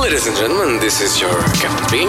[0.00, 2.08] Ladies and gentlemen, this is your Captain Bean.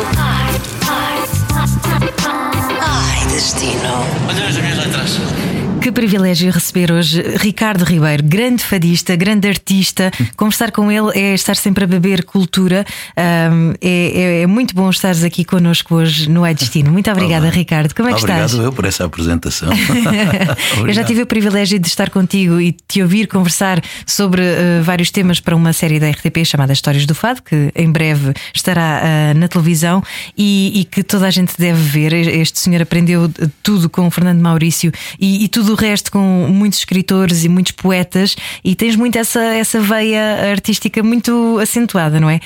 [2.79, 4.06] Ai, destino.
[4.29, 5.70] Olha as minhas letras.
[5.82, 10.11] Que privilégio receber hoje Ricardo Ribeiro, grande fadista, grande artista.
[10.38, 12.86] Conversar com ele é estar sempre a beber cultura.
[13.18, 16.91] Um, é, é, muito bom estares aqui connosco hoje no É Destino.
[16.91, 17.55] Muito obrigada, Olá.
[17.55, 17.96] Ricardo.
[17.96, 18.64] Como é que Obrigado estás?
[18.64, 19.70] eu por essa apresentação.
[20.86, 25.09] Eu já tive o privilégio de estar contigo e te ouvir conversar sobre uh, vários
[25.09, 29.38] temas para uma série da RTP chamada Histórias do Fado, que em breve estará uh,
[29.38, 30.04] na televisão
[30.38, 32.13] e, e, que toda a gente deve ver.
[32.13, 33.32] Este senhor aprendeu
[33.63, 37.72] tudo com o Fernando Maurício e, e tudo o resto com muitos escritores e muitos
[37.72, 42.40] poetas, e tens muito essa, essa veia artística muito acentuada, não é?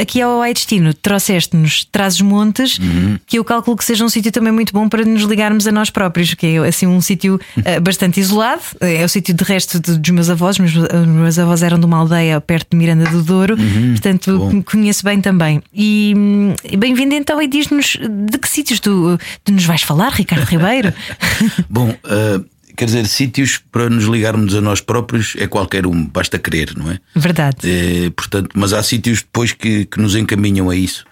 [0.00, 3.18] Aqui ao Ai Destino, trouxeste-nos Trazes Montes, Uhum.
[3.26, 5.90] que eu calculo que seja um sítio também muito bom para nos ligarmos a nós
[5.90, 8.62] próprios, que é assim um sítio uh, bastante isolado.
[8.80, 10.58] É o sítio de resto de, dos meus avós.
[10.58, 13.92] Meus, os meus avós eram de uma aldeia perto de Miranda do Douro, Uhum.
[13.92, 14.62] portanto bom.
[14.62, 15.62] conheço bem também.
[15.74, 17.96] E hum, bem-vindo então e diz-nos
[18.30, 20.92] de que sítios tu, tu nos vais falar, Ricardo Ribeiro?
[21.70, 22.44] Bom, uh,
[22.76, 26.90] quer dizer, sítios para nos ligarmos a nós próprios é qualquer um, basta querer, não
[26.90, 26.98] é?
[27.14, 27.56] Verdade.
[27.64, 31.04] É, portanto, mas há sítios depois que, que nos encaminham a isso.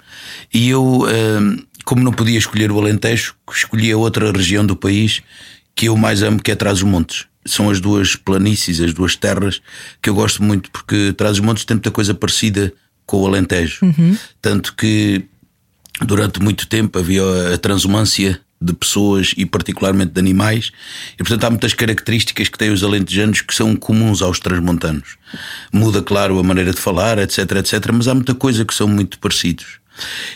[0.52, 5.22] E eu, uh, como não podia escolher o Alentejo, escolhi a outra região do país
[5.74, 7.26] que eu mais amo, que é Trás-os-Montes.
[7.46, 9.60] São as duas planícies, as duas terras
[10.00, 12.72] que eu gosto muito, porque Trás-os-Montes tem muita coisa parecida
[13.04, 13.80] com o Alentejo.
[14.40, 15.24] Tanto que
[16.00, 17.22] durante muito tempo havia
[17.54, 20.70] a transumância de pessoas e particularmente de animais
[21.14, 25.16] e portanto há muitas características que têm os alentejanos que são comuns aos transmontanos.
[25.72, 29.18] Muda claro a maneira de falar etc etc mas há muita coisa que são muito
[29.18, 29.78] parecidos.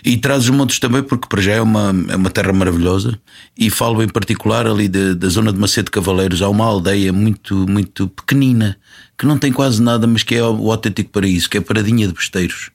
[0.04, 3.18] E traz os montes também porque para já é uma, é uma terra maravilhosa
[3.56, 6.42] e falo em particular ali de- da zona de Macedo Cavaleiros.
[6.42, 8.76] Há uma aldeia muito muito pequenina
[9.18, 12.14] que não tem quase nada mas que é o autêntico paraíso que é Paradinha de
[12.14, 12.70] Besteiros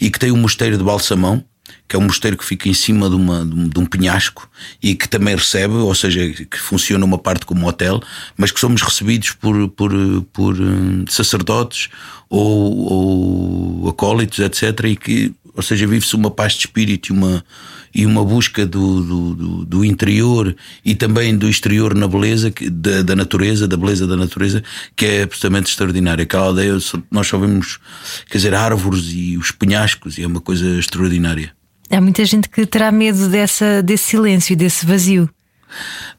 [0.00, 1.44] e que tem o mosteiro de Balsamão
[1.88, 4.48] que é um mosteiro que fica em cima de, uma, de, um, penhasco
[4.82, 8.00] e que também recebe, ou seja, que funciona uma parte como hotel,
[8.36, 9.92] mas que somos recebidos por, por,
[10.32, 11.90] por hum, sacerdotes
[12.30, 14.84] ou, ou acólitos, etc.
[14.84, 17.44] E que, ou seja, vive-se uma paz de espírito e uma,
[17.94, 23.02] e uma busca do, do, do, interior e também do exterior na beleza que- da,
[23.02, 24.64] da natureza, da beleza da natureza,
[24.96, 26.22] que é absolutamente extraordinária.
[26.22, 26.78] Aquela aldeia,
[27.10, 27.78] nós só vemos,
[28.30, 31.52] quer dizer, árvores e os penhascos, e é uma coisa extraordinária.
[31.92, 35.28] Há muita gente que terá medo dessa, desse silêncio, desse vazio.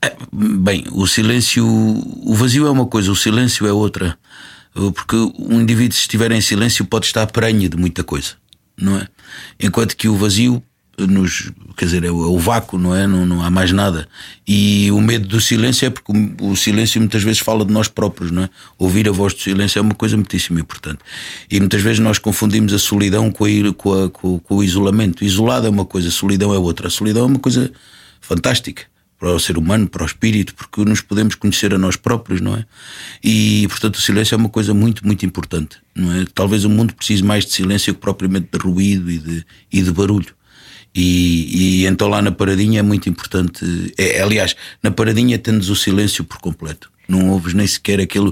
[0.02, 4.18] É, Bem, o silêncio, o vazio é uma coisa, o silêncio é outra.
[4.74, 8.32] Porque um indivíduo, se estiver em silêncio, pode estar prenhe de muita coisa,
[8.76, 9.08] não é?
[9.60, 10.64] Enquanto que o vazio
[10.98, 13.08] nos, quer dizer, é o, é o vácuo, não é?
[13.08, 14.08] Não, não há mais nada.
[14.48, 17.88] E o medo do silêncio é porque o, o silêncio muitas vezes fala de nós
[17.88, 18.50] próprios, não é?
[18.78, 21.00] Ouvir a voz do silêncio é uma coisa muitíssimo importante.
[21.50, 25.24] E muitas vezes nós confundimos a solidão com, a, com, a, com, com o isolamento.
[25.24, 26.88] Isolado é uma coisa, solidão é outra.
[26.88, 27.72] A solidão é uma coisa
[28.22, 28.84] fantástica
[29.24, 32.58] para o ser humano, para o espírito, porque nos podemos conhecer a nós próprios, não
[32.58, 32.66] é?
[33.24, 36.26] E, portanto, o silêncio é uma coisa muito, muito importante, não é?
[36.36, 39.92] Talvez o mundo precise mais de silêncio que propriamente de ruído e de, e de
[39.94, 40.36] barulho.
[40.96, 43.94] E, e então lá na paradinha é muito importante.
[43.98, 46.92] É, aliás, na paradinha tendes o silêncio por completo.
[47.08, 48.32] Não ouves nem sequer aquele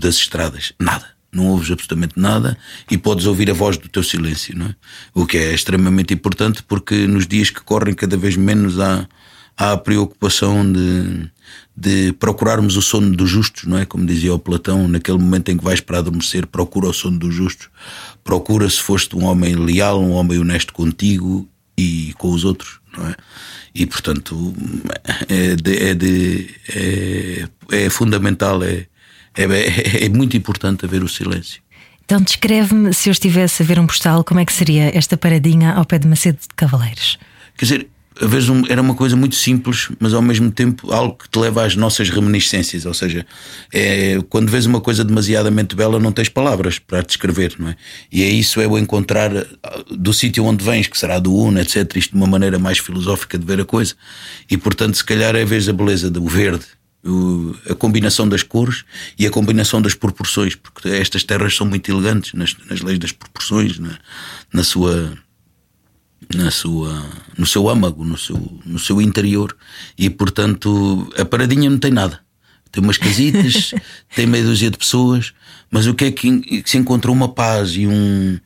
[0.00, 1.06] das estradas, nada.
[1.30, 2.56] Não ouves absolutamente nada
[2.90, 4.74] e podes ouvir a voz do teu silêncio, não é?
[5.12, 9.06] O que é extremamente importante porque nos dias que correm cada vez menos há,
[9.54, 11.30] há a preocupação de,
[11.76, 13.84] de procurarmos o sono dos justos, não é?
[13.84, 17.34] Como dizia o Platão, naquele momento em que vais para adormecer, procura o sono dos
[17.34, 17.68] justos,
[18.28, 23.08] procura se foste um homem leal, um homem honesto contigo e com os outros, não
[23.08, 23.14] é?
[23.74, 24.54] E portanto
[25.30, 28.86] é, de, é, de, é, é fundamental, é,
[29.34, 31.62] é, é muito importante haver o silêncio.
[32.04, 35.72] Então descreve-me, se eu estivesse a ver um postal, como é que seria esta paradinha
[35.72, 37.18] ao pé de Macedo de Cavaleiros?
[37.56, 37.88] Quer dizer,
[38.48, 41.76] um- era uma coisa muito simples, mas ao mesmo tempo algo que te leva às
[41.76, 42.84] nossas reminiscências.
[42.86, 43.24] Ou seja,
[43.72, 47.76] é, quando vês uma coisa demasiadamente bela, não tens palavras para descrever, não é?
[48.10, 51.60] E é isso, é o encontrar ah, do sítio onde vens, que será do Una,
[51.62, 53.94] etc., isto de uma maneira mais filosófica de ver a coisa.
[54.50, 56.64] E portanto, se calhar é vez a beleza do verde.
[57.70, 58.84] a combinação das cores
[59.18, 63.12] e a combinação das proporções, porque estas terras são muito elegantes nas, nas leis das
[63.12, 63.96] proporções, é?
[64.52, 65.16] na sua
[66.34, 67.04] na sua,
[67.36, 69.56] no seu âmago, no seu, no seu interior.
[69.96, 72.20] E portanto, a paradinha não tem nada.
[72.70, 73.72] Tem umas casitas,
[74.14, 75.32] tem meia dúzia de pessoas,
[75.70, 78.38] mas o que é que, se encontra uma paz e um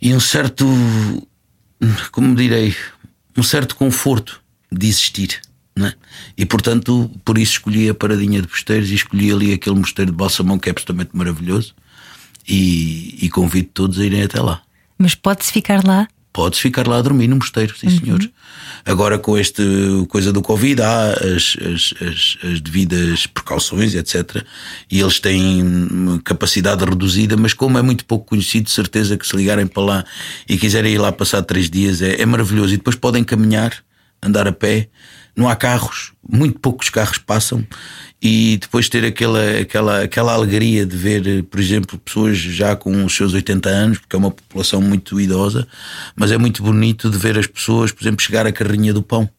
[0.00, 0.64] e um certo,
[2.12, 2.74] como direi,
[3.36, 4.40] um certo conforto
[4.70, 5.40] de existir.
[5.74, 5.92] Né?
[6.36, 10.16] E portanto, por isso escolhi a Paradinha de Posteiros e escolhi ali aquele mosteiro de
[10.16, 11.74] Balsamão que é absolutamente maravilhoso.
[12.48, 14.62] E, e convido todos a irem até lá.
[14.96, 16.08] Mas pode-se ficar lá?
[16.38, 17.98] Pode-se ficar lá a dormir no mosteiro, sim Uhum.
[17.98, 18.28] senhores.
[18.84, 19.60] Agora com este
[20.08, 24.44] coisa do Covid há as, as, as, as devidas precauções, etc.
[24.88, 29.66] E eles têm capacidade reduzida, mas como é muito pouco conhecido, certeza que se ligarem
[29.66, 30.04] para lá
[30.48, 32.72] e quiserem ir lá passar três dias é, é maravilhoso.
[32.72, 33.72] E depois podem caminhar,
[34.22, 34.88] andar a pé,
[35.38, 37.64] não há carros, muito poucos carros passam
[38.20, 43.14] e depois ter aquela, aquela, aquela alegria de ver, por exemplo, pessoas já com os
[43.14, 45.68] seus 80 anos, porque é uma população muito idosa,
[46.16, 49.30] mas é muito bonito de ver as pessoas, por exemplo, chegar a carrinha do pão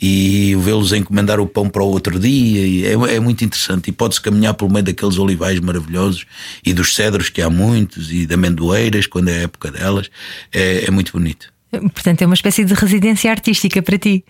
[0.00, 2.88] e vê-los encomendar o pão para o outro dia.
[2.88, 3.88] É, é muito interessante.
[3.88, 6.24] E pode-se caminhar pelo meio daqueles olivais maravilhosos
[6.64, 10.10] e dos cedros, que há muitos, e de amendoeiras, quando é a época delas.
[10.50, 11.52] É, é muito bonito.
[11.70, 14.24] Portanto, é uma espécie de residência artística para ti.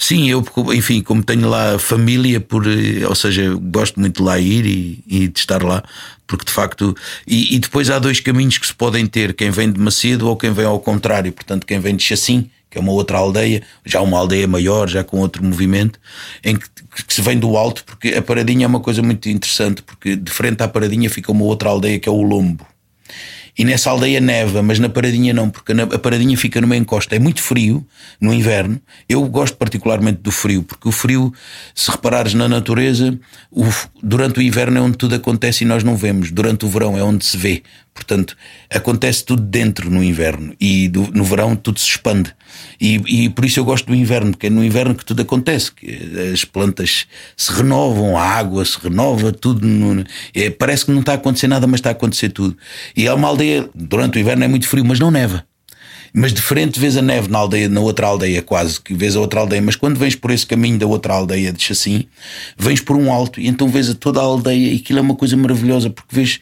[0.00, 2.64] Sim, eu, enfim, como tenho lá família, por,
[3.08, 5.82] ou seja, gosto muito de lá ir e, e de estar lá,
[6.24, 6.96] porque de facto.
[7.26, 10.36] E, e, depois há dois caminhos que se podem ter: quem vem de Macedo ou
[10.36, 11.32] quem vem ao contrário.
[11.32, 15.02] Portanto, quem vem de Chassim, que é uma outra aldeia, já uma aldeia maior, já
[15.02, 15.98] com outro movimento,
[16.44, 16.68] em que,
[17.06, 20.30] que se vem do alto, porque a Paradinha é uma coisa muito interessante, porque de
[20.30, 22.64] frente à Paradinha fica uma outra aldeia que é o Lombo.
[23.58, 27.16] E nessa aldeia neva, mas na Paradinha não, porque a Paradinha fica numa encosta.
[27.16, 27.84] É muito frio
[28.20, 28.80] no inverno.
[29.08, 31.34] Eu gosto particularmente do frio, porque o frio,
[31.74, 33.18] se reparares na natureza,
[33.50, 33.64] o,
[34.00, 36.30] durante o inverno é onde tudo acontece e nós não vemos.
[36.30, 37.64] Durante o verão é onde se vê.
[37.92, 38.36] Portanto,
[38.72, 42.32] acontece tudo dentro no inverno e do, no verão tudo se expande.
[42.80, 45.72] E, e, por isso eu gosto do inverno, porque é no inverno que tudo acontece.
[45.72, 47.06] Que as plantas
[47.36, 49.66] se renovam, a água se renova, tudo.
[49.66, 50.04] No,
[50.34, 52.56] é, parece que não está a acontecer nada, mas está a acontecer tudo.
[52.96, 55.44] E há uma aldeia, durante o inverno é muito frio, mas não neva.
[56.12, 59.20] Mas de frente vês a neve na aldeia, na outra aldeia, quase que vês a
[59.20, 59.60] outra aldeia.
[59.60, 62.06] Mas quando vens por esse caminho da outra aldeia de Chassim,
[62.56, 65.14] vens por um alto e então vês a toda a aldeia e aquilo é uma
[65.14, 66.40] coisa maravilhosa porque vês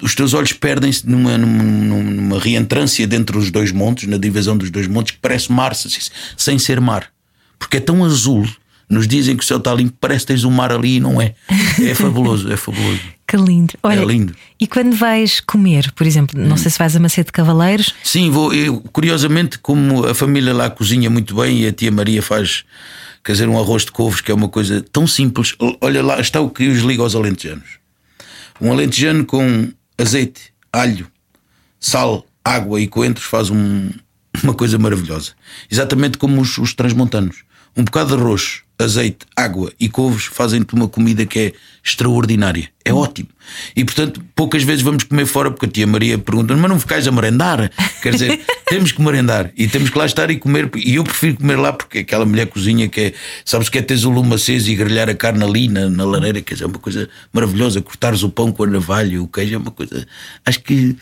[0.00, 4.70] os teus olhos perdem-se numa, numa, numa reentrância dentro dos dois montes, na divisão dos
[4.70, 7.08] dois montes, que parece mar sem ser mar,
[7.58, 8.48] porque é tão azul.
[8.88, 11.22] Nos dizem que o céu está limpo, parece que tens um mar ali e não
[11.22, 11.34] é.
[11.80, 13.00] É fabuloso, é fabuloso.
[13.24, 13.74] Que lindo.
[13.84, 14.34] Olha, é lindo.
[14.58, 16.56] E quando vais comer, por exemplo, não hum.
[16.56, 17.94] sei se vais a Macedo de Cavaleiros?
[18.02, 18.52] Sim, vou.
[18.52, 22.64] Eu, curiosamente, como a família lá cozinha muito bem e a tia Maria faz,
[23.24, 25.54] quer dizer, um arroz de couves, que é uma coisa tão simples.
[25.80, 27.78] Olha lá, está o que os liga aos alentejanos.
[28.60, 29.70] Um alentejano com
[30.00, 31.10] azeite, alho,
[31.78, 33.90] sal, água e coentros faz um,
[34.42, 35.32] uma coisa maravilhosa.
[35.70, 37.44] Exatamente como os, os transmontanos.
[37.76, 41.52] Um bocado de arroz, azeite, água e couves fazem-te uma comida que é
[41.84, 42.68] extraordinária.
[42.84, 43.28] É ótimo.
[43.74, 47.06] E portanto, poucas vezes vamos comer fora porque a tia Maria pergunta: Mas não ficais
[47.06, 47.70] a merendar?
[48.02, 50.70] Quer dizer, temos que merendar e temos que lá estar e comer.
[50.76, 54.04] E eu prefiro comer lá porque aquela mulher cozinha que é, sabes que é teres
[54.04, 56.78] o lume aceso e grelhar a carne ali na, na lareira, quer dizer, é uma
[56.78, 57.80] coisa maravilhosa.
[57.80, 60.06] Cortares o pão com a navalha e o queijo é uma coisa.
[60.44, 60.96] Acho que.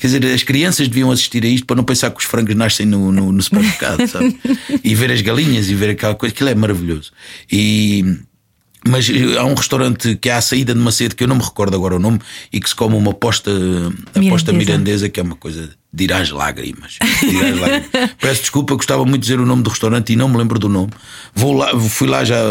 [0.00, 2.86] Quer dizer, as crianças deviam assistir a isto para não pensar que os frangos nascem
[2.86, 4.34] no, no, no supermercado, sabe?
[4.82, 7.12] E ver as galinhas e ver aquela coisa, aquilo é maravilhoso.
[7.52, 8.18] E.
[8.88, 11.76] Mas há um restaurante que há à saída de Macedo, que eu não me recordo
[11.76, 12.18] agora o nome,
[12.50, 13.50] e que se come uma posta,
[14.14, 16.96] aposta mirandesa, que é uma coisa de ir às lágrimas.
[17.22, 18.10] Ir às lágrimas.
[18.18, 20.70] Peço desculpa, gostava muito de dizer o nome do restaurante e não me lembro do
[20.70, 20.90] nome.
[21.34, 22.44] Vou lá, fui lá já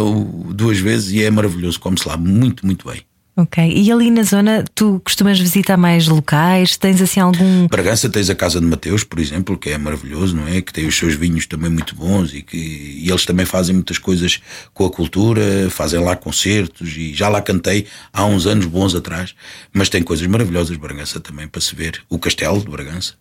[0.50, 3.01] duas vezes e é maravilhoso, come-se lá muito, muito bem.
[3.39, 3.71] Ok.
[3.74, 6.75] E ali na zona, tu costumas visitar mais locais?
[6.75, 7.67] Tens assim algum.
[7.69, 10.62] Bragança tens a Casa de Mateus, por exemplo, que é maravilhoso, não é?
[10.62, 13.98] Que tem os seus vinhos também muito bons e que e eles também fazem muitas
[13.98, 14.41] coisas
[14.74, 19.34] com a cultura, fazem lá concertos e já lá cantei há uns anos bons atrás.
[19.72, 22.01] Mas tem coisas maravilhosas, Bragança também, para se ver.
[22.10, 23.13] O Castelo de Bragança,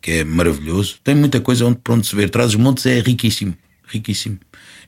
[0.00, 0.96] que é maravilhoso.
[1.04, 2.30] Tem muita coisa onde, para onde se ver.
[2.30, 3.54] Traz os montes é riquíssimo,
[3.88, 4.38] riquíssimo.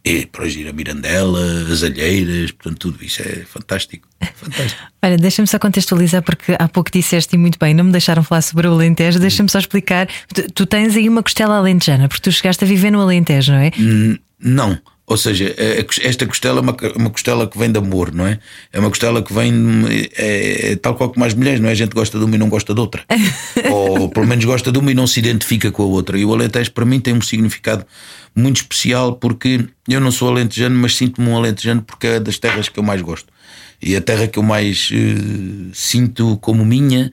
[0.05, 1.41] E para ir a Mirandela,
[1.71, 4.09] as Alheiras, portanto, tudo isso é fantástico.
[4.35, 4.81] fantástico.
[5.03, 8.41] Olha, deixa-me só contextualizar, porque há pouco disseste e muito bem, não me deixaram falar
[8.43, 9.19] sobre o Alentejo.
[9.19, 10.09] Deixa-me só explicar.
[10.35, 13.59] Tu, tu, tens aí uma costela alentejana, porque tu chegaste a viver no Alentejo, não
[13.59, 13.71] é?
[14.39, 14.79] Não.
[15.11, 15.53] Ou seja,
[16.03, 18.39] esta costela é uma, uma costela que vem de amor, não é?
[18.73, 19.53] É uma costela que vem
[20.17, 21.73] é, é, tal qual como as mulheres, não é?
[21.73, 23.05] A gente gosta de uma e não gosta de outra.
[23.73, 26.17] Ou pelo menos gosta de uma e não se identifica com a outra.
[26.17, 27.85] E o Alentejo para mim tem um significado
[28.37, 32.69] muito especial porque eu não sou alentejano, mas sinto-me um alentejano porque é das terras
[32.69, 33.33] que eu mais gosto.
[33.83, 37.11] E a terra que eu mais uh, sinto como minha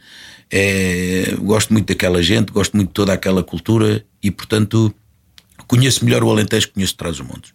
[0.52, 1.34] é.
[1.40, 4.94] Gosto muito daquela gente, gosto muito de toda aquela cultura e, portanto,
[5.68, 7.54] conheço melhor o Alentejo que conheço Trás-os-Montes.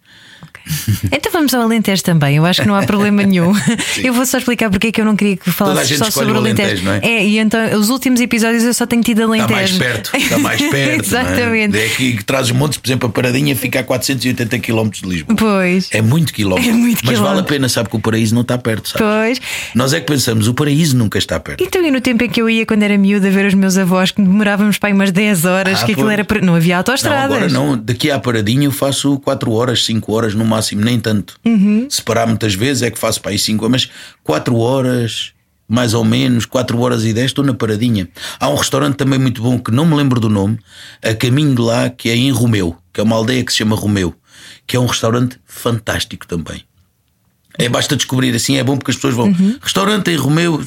[1.11, 2.37] Então vamos ao Alentejo também.
[2.37, 3.53] Eu acho que não há problema nenhum.
[4.03, 6.37] eu vou só explicar porque é que eu não queria que falasse só sobre o
[6.37, 6.69] Alentejo.
[6.69, 6.99] Alentejo não é?
[7.03, 9.43] é, e então os últimos episódios eu só tenho tido Alentejo.
[9.43, 11.05] Está mais perto, está mais perto.
[11.05, 11.77] Exatamente.
[11.77, 11.83] É?
[11.83, 15.07] é aqui que traz os montes, por exemplo, a Paradinha fica a 480 km de
[15.07, 15.35] Lisboa.
[15.35, 15.89] Pois.
[15.91, 16.69] É muito quilómetro.
[16.69, 19.03] É muito Mas vale a pena, sabe que o paraíso não está perto, sabe?
[19.03, 19.41] Pois.
[19.75, 21.63] Nós é que pensamos, o paraíso nunca está perto.
[21.63, 24.11] Então, e no tempo em que eu ia quando era miúda ver os meus avós,
[24.11, 26.19] que demorávamos para aí umas 10 horas, Ah, que aquilo pois.
[26.19, 26.41] era.
[26.45, 27.23] Não havia Não, autoestradas.
[27.25, 27.77] agora não.
[27.77, 31.37] Daqui à Paradinha eu faço 4 horas, 5 horas no máximo, nem tanto.
[31.45, 31.87] Uhum.
[31.89, 33.89] Se parar muitas vezes é que faço para aí 5 mas
[34.23, 35.33] 4 horas,
[35.67, 38.07] mais ou menos, 4 horas e 10 estou na Paradinha.
[38.39, 40.59] Há um restaurante também muito bom que não me lembro do nome,
[41.01, 43.75] a caminho de lá, que é em Romeu, que é uma aldeia que se chama
[43.75, 44.13] Romeu,
[44.67, 46.63] que é um restaurante fantástico também.
[47.57, 49.27] É, basta descobrir assim, é bom porque as pessoas vão.
[49.27, 49.57] Uhum.
[49.61, 50.59] Restaurante em Romeu,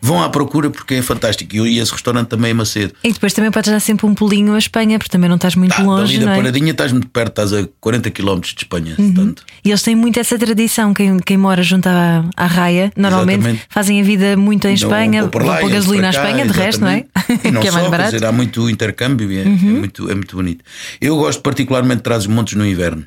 [0.00, 1.54] vão à procura porque é fantástico.
[1.56, 2.94] E esse restaurante também é Macedo.
[3.04, 5.76] E depois também podes dar sempre um pulinho à Espanha, porque também não estás muito
[5.76, 6.36] Tá, longe, dali não da é?
[6.36, 8.94] Paradinha estás muito perto, estás a 40 km de Espanha.
[8.98, 9.34] Uhum.
[9.64, 10.94] E eles têm muito essa tradição.
[10.94, 13.66] Quem, quem mora junto à, à raia, normalmente Exatamente.
[13.68, 16.88] fazem a vida muito em Espanha, vão vão lá, gasolina à Espanha, de resto, não
[16.88, 17.04] é?
[17.44, 18.10] E não que é só, mais barato.
[18.10, 18.16] Uhum.
[18.16, 20.64] dizer, há muito intercâmbio e é, é muito, é muito bonito.
[21.00, 23.06] Eu gosto particularmente de os montes no inverno.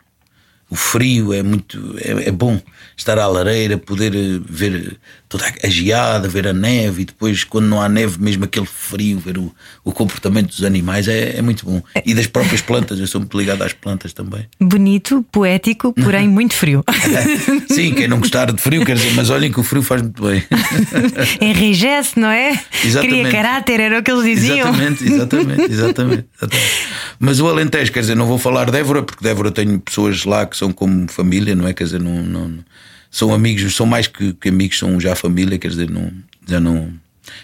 [0.69, 2.59] O frio é muito é, é bom
[2.97, 4.97] estar à lareira, poder eh, ver
[5.29, 9.19] toda a geada, ver a neve e depois, quando não há neve, mesmo aquele frio,
[9.19, 9.53] ver o,
[9.83, 11.81] o comportamento dos animais é, é muito bom.
[12.05, 14.47] E das próprias plantas, eu sou muito ligado às plantas também.
[14.59, 16.83] Bonito, poético, porém muito frio.
[17.69, 20.23] Sim, quem não gostar de frio, quer dizer, mas olhem que o frio faz muito
[20.23, 20.43] bem.
[21.41, 22.59] Enrijece, não é?
[22.83, 23.21] Exatamente.
[23.21, 24.69] Cria caráter, era o que eles diziam.
[24.69, 26.71] Exatamente, exatamente, exatamente, exatamente.
[27.19, 30.23] Mas o Alentejo, quer dizer, não vou falar de Évora, porque de Évora tenho pessoas
[30.25, 31.73] lá que são como família, não é?
[31.73, 32.65] Quer dizer, não, não-
[33.11, 36.11] são amigos, são mais que, que amigos, são já família, quer dizer, não,
[36.47, 36.93] já não.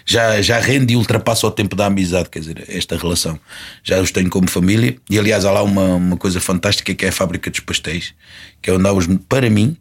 [0.06, 3.38] Já, já rende e ultrapassa o tempo da amizade, quer dizer, esta relação.
[3.82, 4.96] Já os tenho como família.
[5.10, 8.14] E aliás, há lá uma, uma coisa fantástica que é a fábrica dos pastéis,
[8.60, 9.76] que é onde há os, para mim,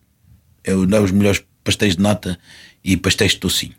[0.63, 2.39] é onde há os melhores pastéis de nata
[2.83, 3.73] e pastéis de tocinho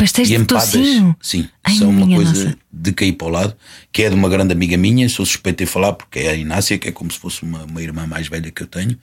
[0.00, 1.16] Pastéis e de empadas, tocinho.
[1.20, 2.58] sim, Ai, são uma coisa nossa.
[2.72, 3.56] de cair para o lado,
[3.92, 6.78] que é de uma grande amiga minha, sou suspeito em falar porque é a Inácia,
[6.78, 8.98] que é como se fosse uma, uma irmã mais velha que eu tenho,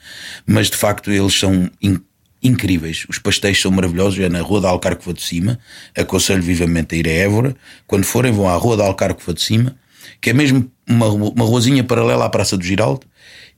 [0.46, 2.00] mas de facto eles são in-
[2.44, 3.06] incríveis.
[3.10, 5.60] Os pastéis são maravilhosos, é na Rua da Alcarcova de Cima,
[5.96, 7.56] aconselho vivamente a ir a Évora.
[7.86, 9.76] Quando forem, vão à Rua da Alcarcova de Cima,
[10.22, 13.06] que é mesmo uma, uma ruazinha paralela à Praça do Giraldo,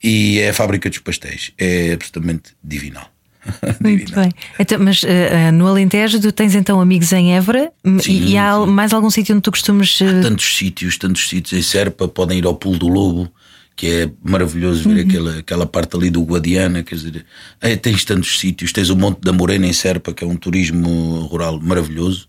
[0.03, 1.51] e é a fábrica dos pastéis.
[1.57, 3.09] É absolutamente divinal.
[3.81, 4.29] Muito bem.
[4.59, 8.57] Então, mas eh, no Alentejo, tu tens então amigos em Évora e- Sim, e, há
[8.65, 9.99] mais algum sítio onde tu costumes.
[10.01, 13.31] eh, tantos sítios, tantos sítios em Serpa, podem ir ao Pulo do Lobo,
[13.75, 15.09] que é maravilhoso ver Uhum.
[15.09, 17.25] aquela, aquela parte ali do Guadiana, quer dizer,
[17.61, 21.19] é, tens tantos sítios, tens o Monte da Morena em Serpa, que é um turismo
[21.31, 22.27] rural maravilhoso.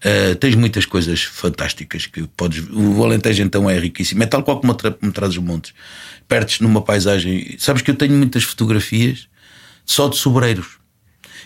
[0.00, 2.64] Eh, tens muitas coisas fantásticas que podes.
[2.72, 4.22] O Alentejo então é riquíssimo.
[4.22, 5.72] É tal qual como me traz os montes.
[6.28, 7.56] Perdes numa paisagem.
[7.58, 9.26] Sabes que eu tenho muitas fotografias
[9.88, 10.78] só de sobreiros.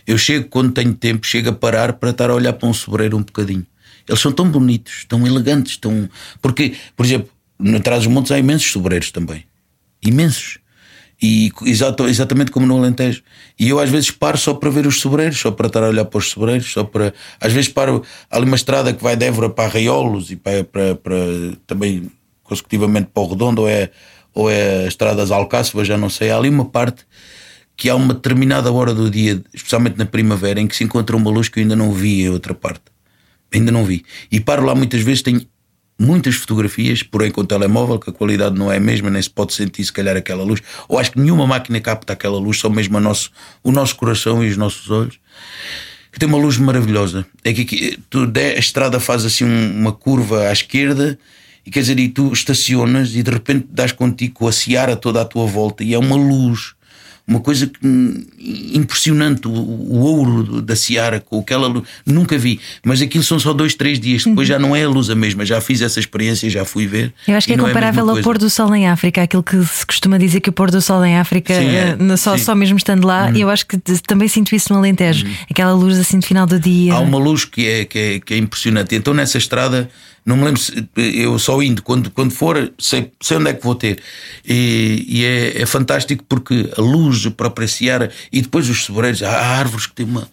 [0.07, 3.17] Eu chego, quando tenho tempo, chego a parar para estar a olhar para um sobreiro
[3.17, 3.65] um bocadinho.
[4.07, 6.09] Eles são tão bonitos, tão elegantes, tão.
[6.41, 9.45] Porque, por exemplo, no Trás dos Montes há imensos sobreiros também.
[10.05, 10.59] Imensos.
[11.23, 11.53] E
[12.09, 13.23] exatamente como no Alentejo.
[13.57, 16.05] E eu às vezes paro só para ver os sobreiros, só para estar a olhar
[16.05, 17.15] para os sobreiros, só para.
[17.41, 20.97] Às vezes paro ali uma estrada que vai de Évora para Arraiolos e para, para,
[20.97, 21.17] para
[21.65, 22.11] também
[22.43, 23.91] consecutivamente para o Redondo, ou é,
[24.35, 26.33] ou é a estrada das Alcáçovas, já não sei.
[26.33, 27.07] Há ali uma parte
[27.83, 31.29] que há uma determinada hora do dia, especialmente na primavera, em que se encontra uma
[31.29, 32.83] luz que eu ainda não vi em outra parte.
[33.53, 34.05] Ainda não vi.
[34.31, 35.45] E paro lá muitas vezes, tenho
[35.99, 39.53] muitas fotografias, porém com telemóvel, que a qualidade não é a mesma, nem se pode
[39.53, 40.63] sentir se calhar aquela luz.
[40.89, 43.33] Ou acho que nenhuma máquina capta aquela luz, só mesmo nosso,
[43.65, 45.19] o nosso coração e os nossos olhos.
[46.13, 47.27] Que tem uma luz maravilhosa.
[47.43, 51.19] É que aqui, tu, a estrada faz assim um- uma curva à esquerda
[51.67, 55.25] e quer dizer, e tu estacionas e de repente dás contigo a seara toda à
[55.25, 56.75] tua volta e é uma luz
[57.27, 58.25] uma coisa hum,
[58.73, 63.53] impressionante, o, o ouro da Seara com aquela luz, nunca vi, mas aquilo são só
[63.53, 66.49] dois, três dias, depois já não é a luz a mesma, já fiz essa experiência,
[66.51, 67.13] já fui ver.
[67.27, 68.23] Eu acho que é a comparável mesma ao coisa.
[68.25, 71.05] pôr do sol em África, aquilo que se costuma dizer que o pôr do sol
[71.05, 71.89] em África, Sim, é.
[71.91, 72.39] eh, no- só, Sim.
[72.41, 72.45] Uhum.
[72.45, 75.99] só mesmo estando lá, e eu acho que também sinto isso no Alentejo, aquela luz
[75.99, 76.95] assim de final do dia.
[76.95, 78.95] Há uma luz que é, que é, que é impressionante.
[78.95, 79.89] Então nessa estrada,
[80.25, 83.63] não me lembro se eu só indo, quando, quando for, sei, sei onde é que
[83.63, 84.01] vou ter.
[84.45, 89.23] E, e é, é fantástico porque a luz, a própria seara, e depois os sobreiros,
[89.23, 90.29] há árvores que têm uma,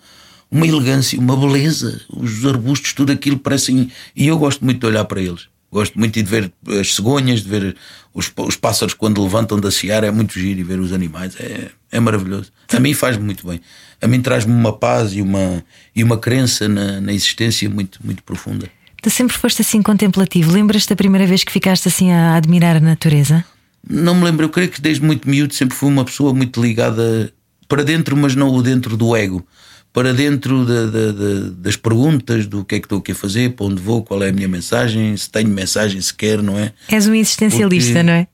[0.52, 3.92] uma elegância, uma beleza, os arbustos, tudo aquilo parecem.
[4.16, 5.48] E eu gosto muito de olhar para eles.
[5.72, 7.76] Gosto muito de ver as cegonhas, de ver
[8.14, 11.70] os, os pássaros quando levantam da seara, é muito giro e ver os animais, é,
[11.92, 12.52] é maravilhoso.
[12.72, 13.62] A mim faz-me muito bem.
[14.02, 15.64] A mim traz-me uma paz e uma,
[15.96, 18.70] e uma crença na, na existência muito, muito profunda.
[19.02, 20.52] Tu sempre foste assim contemplativo.
[20.52, 23.44] Lembras-te da primeira vez que ficaste assim a admirar a natureza?
[23.90, 27.32] Não me lembro, eu creio que desde muito miúdo sempre fui uma pessoa muito ligada
[27.68, 29.46] para dentro, mas não o dentro do ego.
[29.94, 33.52] Para dentro da- da- da- das perguntas do que é que estou aqui a fazer,
[33.54, 36.74] para onde vou, qual é a minha mensagem, se tenho mensagem sequer, não é?
[36.90, 38.28] És um existencialista, Porque- não é?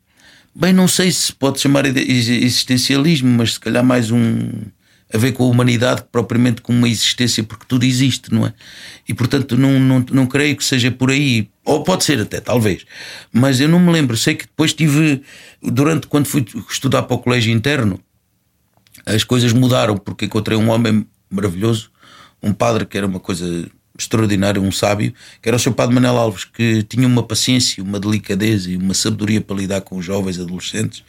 [0.57, 4.49] Bem, não sei se pode chamar de existencialismo, mas se calhar mais um
[5.13, 8.53] a ver com a humanidade propriamente com uma existência, porque tudo existe, não é?
[9.07, 12.85] E portanto não, não, não creio que seja por aí, ou pode ser até, talvez,
[13.31, 14.17] mas eu não me lembro.
[14.17, 15.21] Sei que depois tive,
[15.61, 17.99] durante quando fui estudar para o colégio interno,
[19.05, 21.91] as coisas mudaram porque encontrei um homem maravilhoso,
[22.41, 26.17] um padre que era uma coisa extraordinária, um sábio, que era o seu padre Manel
[26.17, 30.39] Alves, que tinha uma paciência, uma delicadeza e uma sabedoria para lidar com os jovens
[30.39, 31.03] adolescentes,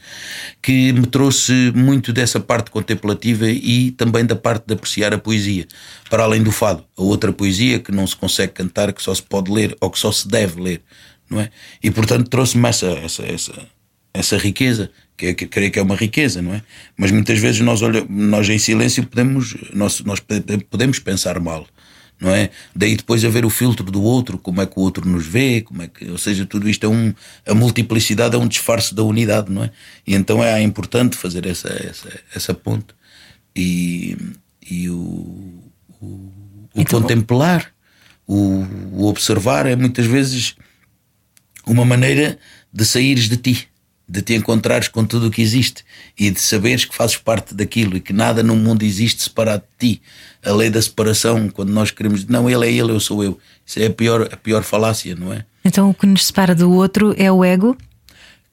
[0.62, 5.66] que me trouxe muito dessa parte contemplativa e também da parte de apreciar a poesia,
[6.08, 9.22] para além do fado, a outra poesia que não se consegue cantar, que só se
[9.22, 10.82] pode ler ou que só se deve ler,
[11.28, 11.50] não é?
[11.82, 13.66] E portanto trouxe-me essa, essa, essa,
[14.14, 16.62] essa riqueza, que, é, que creio que é uma riqueza, não é?
[16.96, 20.20] Mas muitas vezes nós, olha, nós em silêncio podemos, nós, nós
[20.70, 21.66] podemos pensar mal,
[22.20, 22.50] não é?
[22.74, 25.82] Daí depois haver o filtro do outro, como é que o outro nos vê, como
[25.82, 27.12] é que, ou seja, tudo isto é um,
[27.46, 29.70] a multiplicidade é um disfarce da unidade, não é?
[30.06, 32.94] E então é importante fazer essa, essa, essa ponte
[33.54, 34.16] e,
[34.70, 34.94] e o,
[36.00, 37.70] o, o Então- contemplar,
[38.26, 40.56] o, o observar é muitas vezes
[41.66, 42.38] uma maneira
[42.72, 43.68] de saíres de ti,
[44.08, 45.84] de te encontrares com tudo o que existe
[46.18, 49.94] e de saberes que fazes parte daquilo e que nada no mundo existe separado de
[49.94, 50.02] ti.
[50.44, 53.38] A lei da separação, quando nós queremos, não, ele é ele, eu sou eu.
[53.64, 55.44] Isso é a pior, a pior falácia, não é?
[55.64, 57.76] Então o que nos separa do outro é o ego.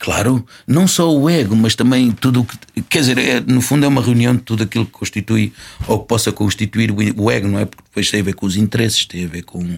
[0.04, 2.58] Claro, não só o ego, mas também tudo o que.
[2.90, 5.54] Quer dizer, é, no fundo é uma reunião de tudo aquilo que constitui
[5.88, 7.64] ou que possa constituir o, ego, não é?
[7.64, 9.78] Porque depois tem a ver com os interesses, tem a ver com.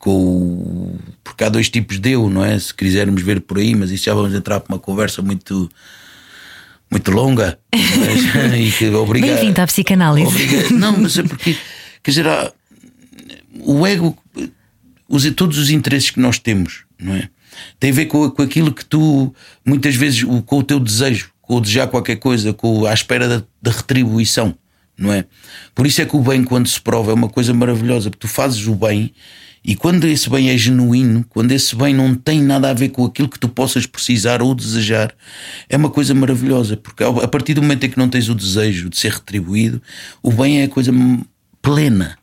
[0.00, 2.58] Com porque há dois tipos de eu, não é?
[2.58, 5.70] Se quisermos ver por aí, mas isso já vamos entrar para uma conversa muito.
[6.90, 7.58] muito longa.
[8.58, 10.26] E que obriga, Bem-vindo à psicanálise.
[10.26, 11.56] obriga- não, mas é porque.
[12.02, 12.50] Quer dizer, há-
[13.62, 14.16] o ego,
[15.08, 17.28] os, todos os interesses que nós temos, não é?
[17.78, 19.34] Tem a ver com, com aquilo que tu,
[19.66, 23.42] muitas vezes, com o teu desejo, com o desejar qualquer coisa, com a espera da,
[23.60, 24.54] da retribuição,
[24.96, 25.26] não é?
[25.74, 28.32] Por isso é que o bem, quando se prova, é uma coisa maravilhosa, porque tu
[28.32, 29.12] fazes o bem
[29.62, 33.04] e quando esse bem é genuíno, quando esse bem não tem nada a ver com
[33.04, 35.14] aquilo que tu possas precisar ou desejar,
[35.68, 38.88] é uma coisa maravilhosa, porque a partir do momento em que não tens o desejo
[38.88, 39.82] de ser retribuído,
[40.22, 40.92] o bem é a coisa
[41.60, 42.18] plena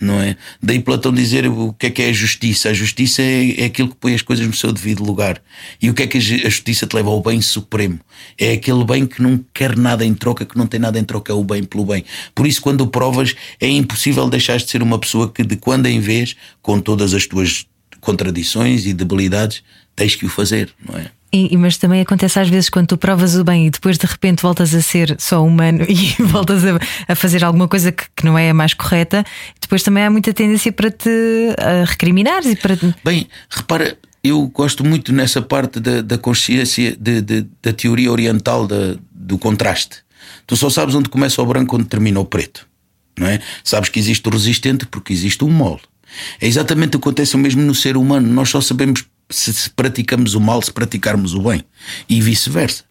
[0.00, 0.36] não é?
[0.62, 2.70] Daí Platão dizer o que é que é a justiça.
[2.70, 5.42] A justiça é, é aquilo que põe as coisas no seu devido lugar.
[5.80, 7.98] E o que é que a ju- a justiça te leva ao bem supremo?
[8.38, 11.32] É aquele bem que não quer nada em troca, que não tem nada em troca,
[11.32, 12.04] é o bem pelo bem.
[12.34, 15.86] Por isso, quando o provas, é impossível deixar de ser uma pessoa que, de quando
[15.86, 17.66] em vez, com todas as tuas
[18.00, 19.62] contradições e debilidades,
[19.98, 21.10] tens que o fazer, não é?
[21.30, 24.40] E, mas também acontece às vezes quando tu provas o bem e depois de repente
[24.40, 28.38] voltas a ser só humano e voltas a, a fazer alguma coisa que, que não
[28.38, 29.22] é a mais correta,
[29.60, 31.10] depois também há muita tendência para te
[31.58, 32.76] ah, recriminares e para.
[32.76, 38.10] te- Bem, repara, eu gosto muito nessa parte da, da consciência de- de- da teoria
[38.10, 39.98] oriental da- do contraste.
[40.46, 42.66] Tu só sabes onde começa o branco onde termina o preto,
[43.18, 43.38] não é?
[43.62, 45.82] Sabes que existe o resistente porque existe o mole.
[46.40, 48.26] É exatamente o que acontece o mesmo no ser humano.
[48.32, 51.64] Nós só sabemos se, se praticamos o mal, se praticarmos o bem
[52.08, 52.84] e vice-versa.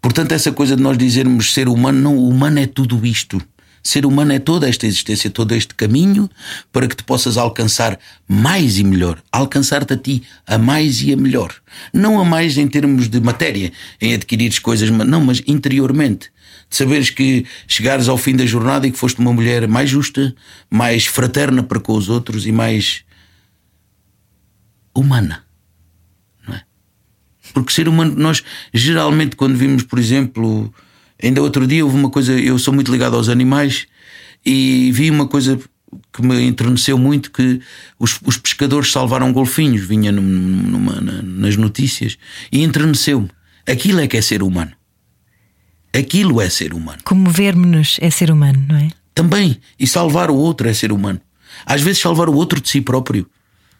[0.00, 3.40] Portanto, essa coisa de nós dizermos ser humano, não, humano é tudo isto.
[3.82, 6.30] Ser humano é toda esta existência, todo este caminho
[6.70, 9.20] para que te possas alcançar mais e melhor.
[9.32, 11.52] Alcançar-te a ti a mais e a melhor.
[11.92, 16.30] Não a mais em termos de matéria, em adquirires coisas, não, mas interiormente.
[16.70, 20.32] De saberes que chegares ao fim da jornada e que foste uma mulher mais justa,
[20.70, 23.02] mais fraterna para com os outros e mais
[24.94, 25.44] humana.
[27.52, 30.72] Porque ser humano, nós geralmente quando vimos, por exemplo,
[31.22, 33.86] ainda outro dia houve uma coisa, eu sou muito ligado aos animais
[34.44, 35.58] e vi uma coisa
[36.12, 37.60] que me enterneceu muito que
[37.98, 42.16] os, os pescadores salvaram golfinhos, vinha num- numa- na- nas notícias
[42.50, 43.28] e enterneceu-me.
[43.68, 44.72] Aquilo é que é ser humano.
[45.94, 46.98] Aquilo é ser humano.
[47.04, 48.88] Comover-me-nos é ser humano, não é?
[49.14, 49.58] Também.
[49.78, 51.20] E salvar o outro é ser humano.
[51.66, 53.26] Às vezes salvar o outro de si próprio.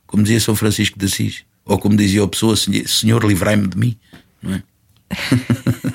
[0.06, 1.44] Como dizia São Francisco de Assis.
[1.64, 3.96] Ou como dizia a pessoa, Senhor, livrai-me de mim.
[4.42, 4.62] Não é?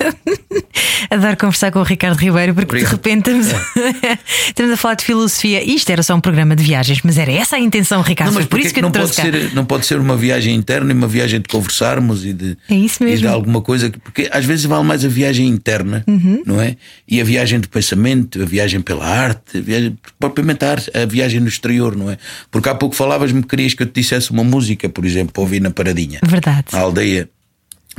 [1.10, 2.90] Adoro conversar com o Ricardo Ribeiro porque Obrigado.
[2.90, 3.48] de repente estamos,
[4.48, 5.64] estamos a falar de filosofia.
[5.64, 8.32] Isto era só um programa de viagens, mas era essa a intenção, Ricardo.
[8.32, 9.22] Não, mas por isso que eu não, pode cá.
[9.22, 12.76] ser, não pode ser uma viagem interna e uma viagem de conversarmos e de, É
[12.76, 13.90] e de alguma coisa.
[13.90, 16.44] que- Porque às vezes vale mais a viagem interna, Uhum.
[16.46, 16.76] não é?
[17.08, 21.06] E a viagem do pensamento, a viagem pela arte, a viagem, propriamente a, arte, a
[21.06, 22.18] viagem no exterior, não é?
[22.52, 25.42] Porque há pouco falavas-me que querias que eu te dissesse uma música, por exemplo, para
[25.42, 26.20] ouvir na paradinha.
[26.24, 26.66] Verdade.
[26.74, 27.30] Na aldeia.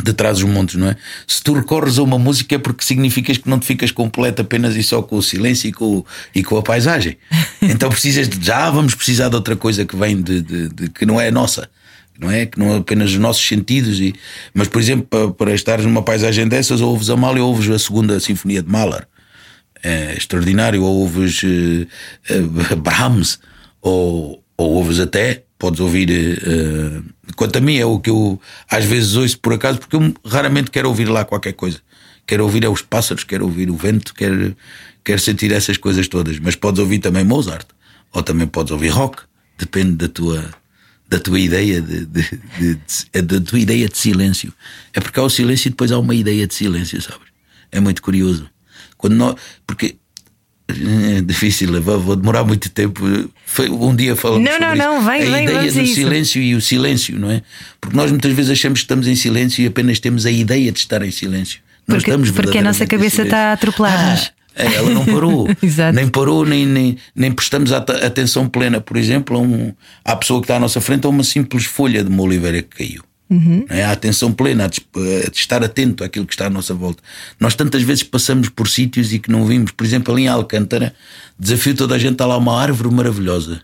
[0.02, 0.96] De trás dos montes, não é?
[1.26, 4.76] Se tu recorres a uma música é porque significas que não te ficas completo apenas
[4.76, 7.16] e só com o silêncio e com, e com a paisagem.
[7.60, 11.04] Então precisas de já vamos precisar de outra coisa que vem de, de, de que
[11.04, 11.68] não é nossa,
[12.18, 12.46] não é?
[12.46, 14.00] Que não é apenas os nossos sentidos.
[14.00, 14.14] E,
[14.54, 17.78] mas, por exemplo, para, para estares numa paisagem dessas, ouves a Mahler ou ouves a
[17.78, 19.06] segunda Sinfonia de Mahler.
[19.82, 20.82] É extraordinário.
[20.82, 21.86] Ou ouves uh,
[22.30, 23.38] uh, Brahms,
[23.80, 26.08] ou, ou ouves até podes ouvir.
[26.10, 28.40] Uh, quanto a mim, é o que eu
[28.70, 31.80] às vezes ouço por acaso, porque eu raramente quero ouvir lá qualquer coisa.
[32.26, 34.54] Quero ouvir é os pássaros, quero ouvir o vento, quero,
[35.02, 36.38] quero sentir essas coisas todas.
[36.38, 37.66] Mas podes ouvir também Mozart,
[38.12, 39.22] ou também podes ouvir rock,
[39.58, 40.44] depende da tua,
[41.08, 44.52] da tua ideia de, de, de, da tua ideia de silêncio.
[44.92, 47.28] É porque há o silêncio e depois há uma ideia de silêncio, sabes?
[47.72, 48.48] É muito curioso.
[48.96, 49.96] Quando nós, porque
[50.68, 53.02] é difícil, vou demorar muito tempo.
[53.70, 57.18] Um dia falamos não, não, não, vem, a vem, ideia do silêncio e o silêncio,
[57.18, 57.42] não é?
[57.80, 60.78] Porque nós muitas vezes achamos que estamos em silêncio e apenas temos a ideia de
[60.78, 61.60] estar em silêncio.
[61.86, 64.30] Nós porque, estamos porque a nossa cabeça está a atropelar-nos.
[64.54, 65.48] Ah, ela não parou,
[65.94, 69.72] nem parou, nem, nem, nem prestamos atenção plena, por exemplo, a um,
[70.04, 72.76] à pessoa que está à nossa frente, a uma simples folha de uma oliveira que
[72.76, 73.07] caiu.
[73.30, 73.66] Uhum.
[73.68, 73.84] É?
[73.84, 74.68] A atenção plena, a a
[75.30, 77.02] de, estar atento àquilo que está à nossa volta.
[77.38, 80.94] Nós tantas vezes passamos por sítios e que não vimos, por exemplo, ali em Alcântara,
[81.38, 83.60] desafio toda a gente, está lá uma árvore maravilhosa,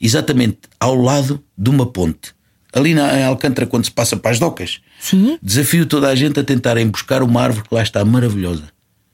[0.00, 2.34] exatamente ao lado de uma ponte.
[2.72, 5.38] Ali na, em Alcântara, quando se passa para as docas, Sim.
[5.42, 8.64] desafio toda a gente a tentarem buscar uma árvore que lá está maravilhosa.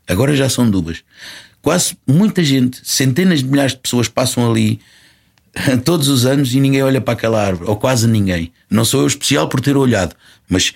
[0.07, 1.03] Agora já são duas.
[1.61, 4.79] Quase muita gente, centenas de milhares de pessoas passam ali
[5.85, 8.53] todos os anos e ninguém olha para aquela árvore, ou quase ninguém.
[8.71, 10.15] Não sou eu especial por ter olhado,
[10.49, 10.73] mas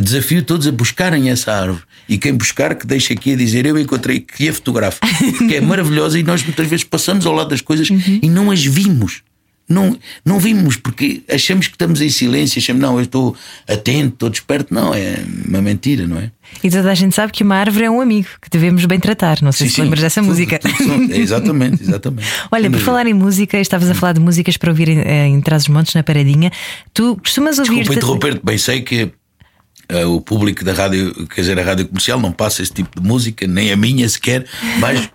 [0.00, 1.82] desafio todos a buscarem essa árvore.
[2.08, 4.98] E quem buscar, que deixe aqui a dizer: Eu encontrei, que a fotografo,
[5.46, 8.20] que é maravilhosa e nós muitas vezes passamos ao lado das coisas uhum.
[8.22, 9.22] e não as vimos.
[9.70, 13.36] Não, não vimos porque achamos que estamos em silêncio, achamos, não, eu estou
[13.68, 14.74] atento, estou desperto.
[14.74, 16.32] Não, é uma mentira, não é?
[16.64, 19.40] E toda a gente sabe que uma árvore é um amigo que devemos bem tratar.
[19.40, 20.58] Não sei sim, se sim, lembras dessa tudo, música.
[20.58, 22.26] Tudo, tudo, exatamente, exatamente.
[22.50, 25.40] Olha, por falar em música, estavas a falar de músicas para ouvir em, eh, em
[25.40, 26.50] Trás os Montes, na Paradinha.
[26.92, 27.76] Tu costumas ouvir.
[27.76, 32.18] Desculpa interromper-te, bem sei que uh, o público da rádio, quer dizer, a rádio comercial,
[32.20, 34.44] não passa esse tipo de música, nem a minha sequer,
[34.80, 35.08] mas.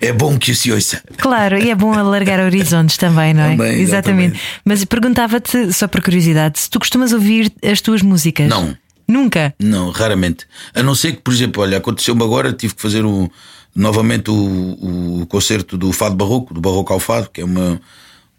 [0.00, 1.02] É bom que se ouça.
[1.18, 3.50] Claro, e é bom alargar horizontes também, não é?
[3.50, 4.36] Também, exatamente.
[4.36, 4.40] exatamente.
[4.64, 8.48] Mas perguntava-te, só por curiosidade, se tu costumas ouvir as tuas músicas?
[8.48, 8.76] Não.
[9.08, 9.54] Nunca?
[9.60, 10.46] Não, raramente.
[10.74, 13.30] A não ser que, por exemplo, olha, aconteceu-me agora, tive que fazer o,
[13.74, 17.80] novamente o, o concerto do Fado Barroco, do Barroco ao Fado, que é uma,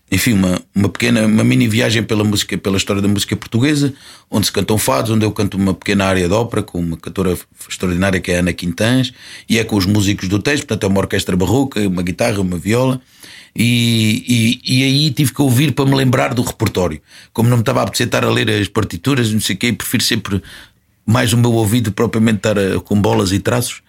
[0.10, 3.94] enfim, uma, uma pequena, uma mini viagem pela música, pela história da música portuguesa,
[4.32, 7.38] onde se cantam fados, onde eu canto uma pequena área de ópera com uma cantora
[7.70, 9.14] extraordinária que é a Ana Quintans,
[9.50, 12.58] e é com os músicos do texto, portanto é uma orquestra barroca, uma guitarra, uma
[12.58, 13.02] viola,
[13.54, 17.02] e, e, e, aí tive que ouvir para me lembrar do repertório.
[17.34, 19.74] Como não me estava a apetecer estar a ler as partituras, não sei o quê,
[19.74, 20.44] prefiro sempre
[21.04, 23.82] mais o meu ouvido propriamente estar com bolas e traços.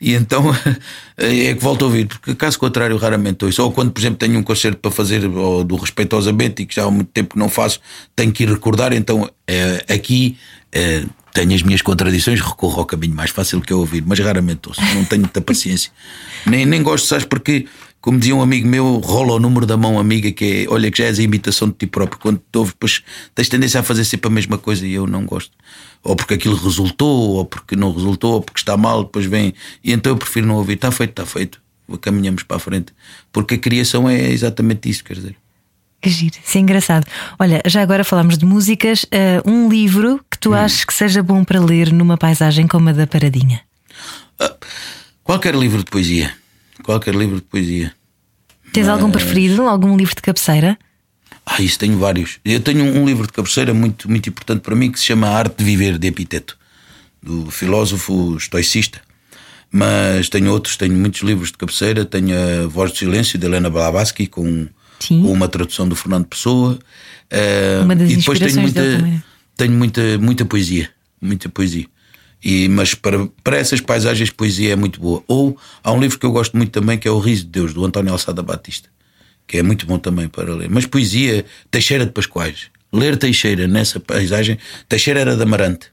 [0.00, 0.44] E então
[1.16, 3.62] é que volto a ouvir, porque caso contrário, raramente ouço.
[3.62, 6.84] Ou quando, por exemplo, tenho um concerto para fazer ou do respeitosamente e que já
[6.84, 7.80] há muito tempo que não faço,
[8.16, 8.92] tenho que ir recordar.
[8.92, 10.38] Então é, aqui
[10.72, 14.68] é, tenho as minhas contradições, recorro ao caminho mais fácil que é ouvir, mas raramente
[14.68, 15.92] ouço, não tenho muita paciência.
[16.46, 17.66] nem, nem gosto, sabes, porque
[18.00, 20.98] como dizia um amigo meu, rola o número da mão amiga, que é olha que
[20.98, 22.18] já és a imitação de ti próprio.
[22.18, 23.02] Quando te ouves, depois
[23.34, 25.52] tens tendência a fazer sempre a mesma coisa e eu não gosto.
[26.02, 29.52] Ou porque aquilo resultou, ou porque não resultou, ou porque está mal, depois vem.
[29.84, 30.74] E então eu prefiro não ouvir.
[30.74, 31.60] Está feito, está feito.
[32.00, 32.92] Caminhamos para a frente.
[33.30, 35.36] Porque a criação é exatamente isso, quer dizer.
[36.00, 37.06] Que giro, isso é engraçado.
[37.38, 39.04] Olha, já agora falamos de músicas.
[39.04, 40.54] Uh, um livro que tu hum.
[40.54, 43.60] achas que seja bom para ler numa paisagem como a da Paradinha?
[44.40, 44.56] Uh,
[45.22, 46.32] qualquer livro de poesia
[46.82, 47.92] qualquer livro de poesia.
[48.72, 48.98] Tens Mas...
[48.98, 49.62] algum preferido?
[49.62, 50.78] Algum livro de cabeceira?
[51.44, 52.38] Ah, isso tenho vários.
[52.44, 55.38] Eu tenho um livro de cabeceira muito, muito importante para mim que se chama A
[55.38, 56.56] Arte de Viver, de Epiteto,
[57.22, 59.00] do filósofo estoicista.
[59.72, 62.04] Mas tenho outros, tenho muitos livros de cabeceira.
[62.04, 64.68] Tenho a Voz do Silêncio, de Helena Blavatsky, com,
[65.08, 66.78] com uma tradução do Fernando Pessoa.
[67.32, 69.22] Uh, uma das e depois tenho muita,
[69.56, 70.90] tenho muita, muita poesia.
[71.20, 71.86] Muita poesia.
[72.42, 75.22] E, mas para, para essas paisagens, poesia é muito boa.
[75.28, 77.74] Ou há um livro que eu gosto muito também, que é O Riso de Deus,
[77.74, 78.88] do António Alçada Batista,
[79.46, 80.70] que é muito bom também para ler.
[80.70, 82.70] Mas poesia, Teixeira de Pascoais.
[82.92, 84.58] Ler Teixeira nessa paisagem.
[84.88, 85.88] Teixeira era de Amarante.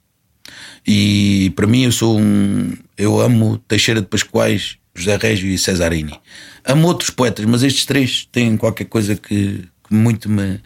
[0.86, 2.73] E para mim, eu sou um.
[2.97, 6.17] Eu amo Teixeira de Pascoais, José Régio e Cesarini.
[6.65, 10.60] Amo outros poetas, mas estes três têm qualquer coisa que, que muito me,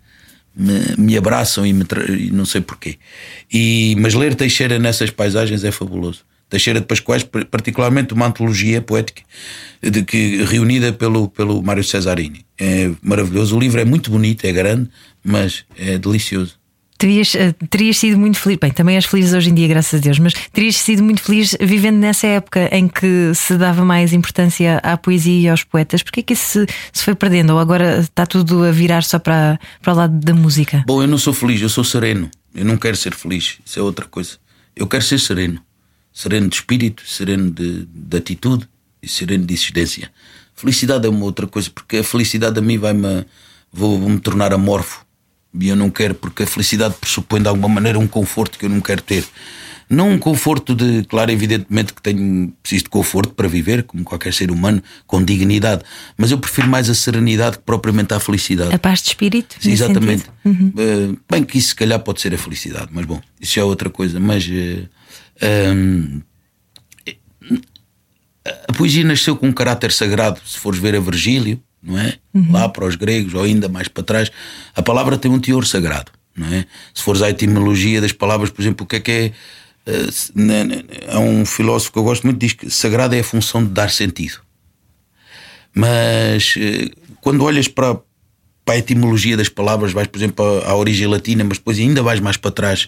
[0.55, 1.85] me, me abraçam e, me
[2.31, 2.97] não sei porquê.
[3.51, 6.23] E, mas ler Teixeira nessas paisagens é fabuloso.
[6.49, 9.21] Teixeira de Pascoais, particularmente uma antologia poética
[9.81, 12.45] de que, reunida pelo, pelo Mário Cesarini.
[12.59, 13.55] É maravilhoso.
[13.55, 14.89] O livro é muito bonito, é grande,
[15.23, 16.60] mas é delicioso.
[17.01, 20.03] Terias, eh, terias sido muito feliz, bem, também és feliz hoje em dia, graças a
[20.03, 24.77] Deus, mas terias sido muito feliz vivendo nessa época em que se dava mais importância
[24.83, 26.03] à poesia e aos poetas.
[26.03, 27.53] Porquê que isso se, se foi perdendo?
[27.53, 30.83] Ou agora está tudo a virar só para, para o lado da música?
[30.85, 32.29] Bom, eu não sou feliz, eu sou sereno.
[32.53, 34.37] Eu não quero ser feliz, isso é outra coisa.
[34.75, 35.59] Eu quero ser sereno.
[36.13, 38.69] Sereno de espírito, sereno de, de atitude
[39.01, 40.11] e sereno de existência.
[40.53, 43.25] Felicidade é uma outra coisa, porque a felicidade a mim vai-me.
[43.73, 45.03] Vou-me tornar amorfo
[45.59, 48.69] e eu não quero, porque a felicidade pressupõe de alguma maneira um conforto que eu
[48.69, 49.25] não quero ter.
[49.89, 54.33] Não um conforto de, claro, evidentemente que tenho, preciso de conforto para viver, como qualquer
[54.33, 55.83] ser humano, com dignidade,
[56.15, 58.73] mas eu prefiro mais a serenidade que propriamente a felicidade.
[58.73, 59.57] A paz de espírito?
[59.59, 60.23] Sim, exatamente.
[60.45, 60.71] Uhum.
[60.77, 63.89] Uh, bem, que isso se calhar pode ser a felicidade, mas bom, isso é outra
[63.89, 64.17] coisa.
[64.17, 64.87] Mas uh,
[65.83, 66.21] um,
[68.45, 72.15] a poesia nasceu com um caráter sagrado, se fores ver a Virgílio não é?
[72.33, 72.51] Uhum.
[72.51, 74.31] Lá para os gregos ou ainda mais para trás,
[74.75, 76.65] a palavra tem um teor sagrado, não é?
[76.93, 79.31] Se fores à etimologia das palavras, por exemplo, o que é que é.
[81.11, 83.89] Há um filósofo que eu gosto muito diz que sagrado é a função de dar
[83.89, 84.39] sentido.
[85.73, 87.99] Mas eh, quando olhas para,
[88.63, 92.19] para a etimologia das palavras, vais, por exemplo, à origem latina, mas depois ainda vais
[92.19, 92.87] mais para trás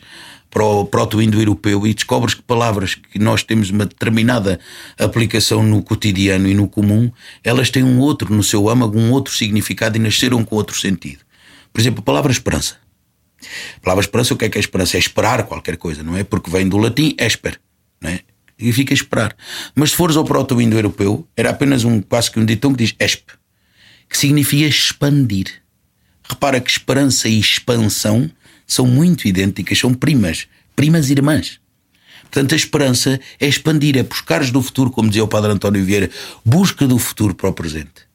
[0.54, 4.60] para o proto-indo-europeu e descobres que palavras que nós temos uma determinada
[5.00, 7.12] aplicação no cotidiano e no comum,
[7.44, 11.22] elas têm um outro no seu âmago, um outro significado e nasceram com outro sentido.
[11.74, 12.78] Por exemplo, a palavra esperança.
[13.78, 14.96] A palavra esperança, o que é que é esperança?
[14.96, 16.24] É esperar qualquer coisa, não é?
[16.24, 17.60] Porque vem do latim esper,
[18.00, 18.20] não é?
[18.56, 19.36] Significa esperar.
[19.74, 23.28] Mas se fores ao proto-indo-europeu, era apenas um, quase que um ditão que diz esp,
[24.08, 25.63] que significa expandir.
[26.28, 28.30] Repara que esperança e expansão
[28.66, 31.60] são muito idênticas, são primas, primas irmãs.
[32.24, 36.10] Portanto, a esperança é expandir, é buscares do futuro, como dizia o Padre António Vieira,
[36.44, 38.08] busca do futuro para o presente.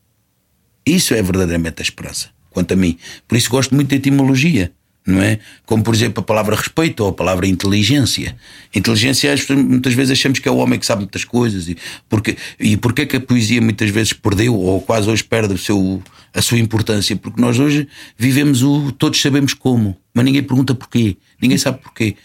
[0.84, 2.98] Isso é verdadeiramente a esperança, quanto a mim.
[3.28, 4.72] Por isso gosto muito da etimologia,
[5.08, 5.38] não é?
[5.64, 8.36] Como, por exemplo, a palavra respeito ou a palavra inteligência.
[8.74, 11.68] Inteligência, muitas vezes achamos que é o homem que sabe muitas coisas.
[11.68, 11.76] E
[12.08, 16.02] porque, e porquê que a poesia muitas vezes perdeu, ou quase hoje perde o seu,
[16.34, 17.16] a sua importância?
[17.16, 18.92] Porque nós hoje vivemos o.
[18.92, 21.16] Todos sabemos como mas ninguém pergunta porquê.
[21.40, 22.16] Ninguém sabe porquê.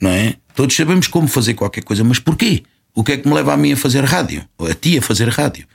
[0.00, 0.34] Não é?
[0.54, 2.62] Todos sabemos como fazer qualquer coisa, mas porquê?
[2.94, 4.42] O que é que me leva a mim a fazer rádio?
[4.56, 5.66] Ou a ti a fazer rádio?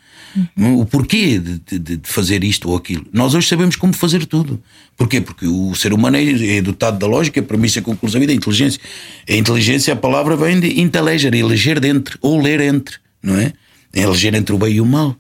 [0.58, 0.82] Uhum.
[0.82, 3.06] O porquê de, de, de, fazer isto ou aquilo?
[3.12, 4.62] Nós hoje sabemos como fazer tudo.
[4.96, 5.22] Porquê?
[5.22, 8.34] Porque o ser humano é, é dotado da lógica, a premissa, a conclusão e da
[8.34, 8.80] inteligência.
[9.28, 13.54] A inteligência, a palavra vem de inteleger, eleger dentro, ou ler entre, não é?
[13.94, 15.16] É eleger entre o bem e o mal.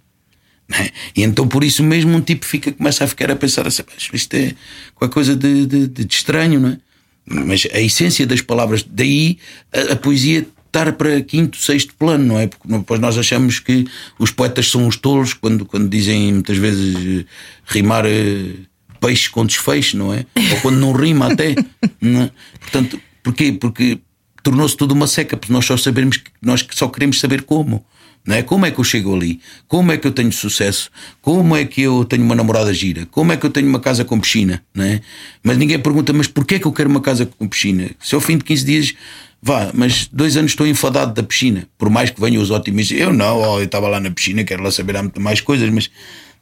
[0.72, 0.92] É?
[1.16, 3.82] E então por isso mesmo um tipo fica, começa a ficar a pensar assim,
[4.14, 4.54] isto é
[4.94, 6.78] qualquer coisa de, de, de estranho, não é?
[7.26, 9.38] Mas a essência das palavras, daí
[9.74, 12.48] a, a, poesia estar para quinto, sexto plano, não é?
[12.48, 16.96] Porque depois nós achamos que os poetas são os tolos quando, quando dizem muitas vezes
[16.96, 17.26] eh,
[17.66, 18.54] rimar eh,
[19.02, 20.26] peixe com desfecho, não é?
[20.52, 21.56] Ou quando não rima até.
[22.02, 22.32] Não é?
[22.62, 23.52] Portanto, porquê?
[23.52, 24.00] Porque
[24.42, 27.86] tornou-se tudo uma seca, porque nós só sabemos que nós só queremos saber como.
[28.26, 28.44] Não é?
[28.44, 29.40] Como é que eu chego ali?
[29.68, 30.92] Como é que eu tenho sucesso?
[31.22, 33.06] Como é que eu tenho uma namorada gira?
[33.08, 34.64] Como é que eu tenho uma casa com piscina?
[34.74, 35.02] Não é?
[35.44, 37.90] Mas ninguém pergunta, mas porquê é que eu quero uma casa com piscina?
[38.00, 38.94] Se ao fim de 15 dias,
[39.42, 43.14] vá, mas dois anos estou enfadado da piscina, por mais que venham os otimistas, eu
[43.14, 45.86] não, oh, eu estava lá na piscina, quero lá saber há muito mais coisas, mas
[45.86, 45.92] né,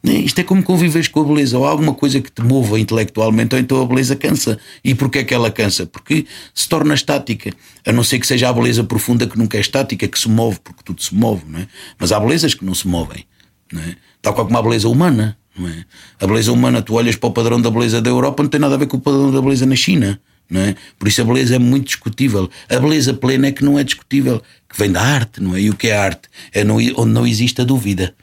[0.04, 3.60] isto é como conviveres com a beleza, ou alguma coisa que te mova intelectualmente, ou
[3.60, 4.58] então a beleza cansa.
[4.84, 5.86] E porquê é que ela cansa?
[5.86, 7.52] Porque se torna estática.
[7.84, 10.60] A não ser que seja a beleza profunda que nunca é estática, que se move,
[10.62, 11.68] porque tudo se move, não é?
[11.98, 13.24] Mas há belezas que não se movem,
[13.72, 13.96] não é?
[14.22, 15.84] Tal como a beleza humana, não é?
[16.20, 18.76] A beleza humana, tu olhas para o padrão da beleza da Europa, não tem nada
[18.76, 20.20] a ver com o padrão da beleza na China.
[20.50, 20.74] Não é?
[20.98, 22.48] Por isso a beleza é muito discutível.
[22.70, 25.60] A beleza plena é que não é discutível, que vem da arte, não é?
[25.60, 26.28] E o que é arte?
[26.54, 28.14] É onde não existe a dúvida.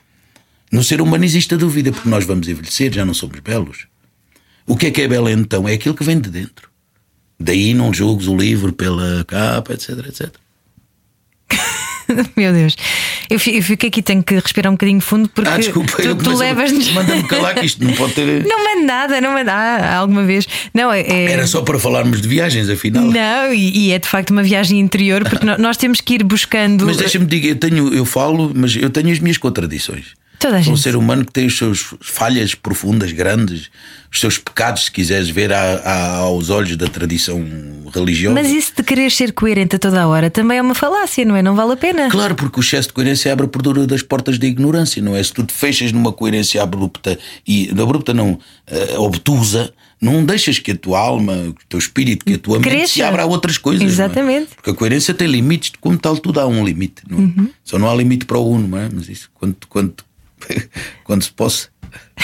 [0.72, 3.88] No ser humano existe a dúvida, porque nós vamos envelhecer, já não somos belos.
[4.68, 5.68] O que é que é belo então?
[5.68, 6.70] É aquilo que vem de dentro.
[7.40, 10.34] Daí não julgues o livro pela capa, etc, etc.
[12.36, 12.76] Meu Deus,
[13.30, 16.92] eu fiquei aqui, tenho que respirar um bocadinho fundo porque ah, desculpa, tu, tu levas-nos.
[16.94, 18.46] Manda-me calar que isto não pode ter.
[18.46, 20.48] Não manda nada, não manda ah, alguma vez.
[20.74, 21.32] Não, é, é...
[21.32, 23.04] Era só para falarmos de viagens, afinal.
[23.04, 26.86] Não, e, e é de facto uma viagem interior porque nós temos que ir buscando.
[26.86, 30.14] Mas deixa-me dizer, eu tenho, eu falo, mas eu tenho as minhas contradições.
[30.40, 30.74] Toda a gente.
[30.74, 33.70] Um ser humano que tem as suas falhas profundas, grandes,
[34.12, 37.44] os seus pecados, se quiseres ver a, a, aos olhos da tradição
[37.94, 38.34] religiosa.
[38.34, 41.36] Mas isso de querer ser coerente a toda a hora também é uma falácia, não
[41.36, 41.42] é?
[41.42, 42.10] Não vale a pena.
[42.10, 45.22] Claro, porque o excesso de coerência abre a perdura das portas da ignorância, não é?
[45.22, 47.18] Se tu te fechas numa coerência abrupta
[47.48, 52.34] e abrupta não, uh, obtusa, não deixas que a tua alma, o teu espírito, que
[52.34, 52.78] a tua Cresça.
[52.78, 53.84] mente se abra a outras coisas.
[53.84, 53.86] É?
[53.86, 54.52] Exatamente.
[54.52, 54.56] É?
[54.56, 57.02] Porque a coerência tem limites, como tal, tudo há um limite.
[57.10, 57.22] Não é?
[57.22, 57.50] uhum.
[57.64, 58.90] Só não há limite para o uno, não é?
[58.94, 59.96] Mas isso, quando, quando
[61.04, 61.68] quando se possa,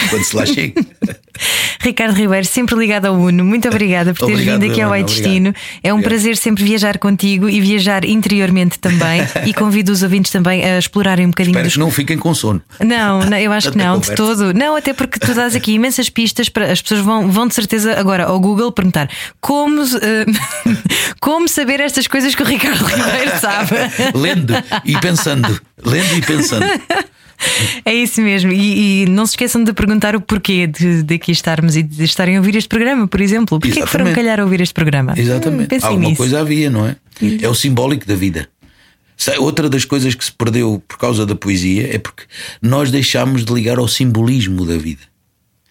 [0.10, 0.74] quando se lá chegue.
[1.80, 5.04] Ricardo Ribeiro, sempre ligado ao Uno, muito obrigada por teres Obrigado, vindo aqui ao Ai
[5.04, 5.50] Destino.
[5.50, 5.56] obrigado.
[5.82, 6.10] É um Obrigado.
[6.12, 9.22] prazer sempre viajar contigo e viajar interiormente também.
[9.48, 12.34] e convido os ouvintes também a explorarem um bocadinho Espero dos que não fiquem com
[12.36, 12.62] sono.
[12.80, 14.16] Não, não, eu acho que não, de conversa.
[14.16, 14.54] todo.
[14.54, 18.00] Não, até porque tu dás aqui imensas pistas para as pessoas vão, vão de certeza
[18.00, 20.26] agora ao Google perguntar como, eh,
[21.20, 23.76] como saber estas coisas que o Ricardo Ribeiro sabe.
[24.14, 24.54] Lendo
[24.86, 25.60] e pensando.
[25.84, 26.66] Lendo e pensando.
[27.86, 28.52] É isso mesmo.
[28.52, 32.04] E, e não se esqueçam de perguntar o porquê de, de aqui estarmos e de
[32.04, 33.60] estarem a ouvir este programa, por exemplo.
[33.60, 34.16] Porquê é que foram Exatamente.
[34.16, 35.14] calhar a ouvir este programa?
[35.14, 35.68] Hum, Exatamente.
[35.70, 36.18] pensem Alguma nisso.
[36.18, 36.96] coisa havia, não é?
[37.42, 38.48] É o simbólico da vida.
[39.40, 42.24] Outra das coisas que se perdeu por causa da poesia é porque
[42.62, 45.02] nós deixámos de ligar ao simbolismo da vida.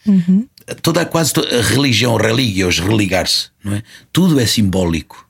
[0.06, 0.46] Uhum.
[0.82, 3.82] Toda quase to- a religião, religios, religar-se, não é?
[4.12, 5.28] Tudo é simbólico.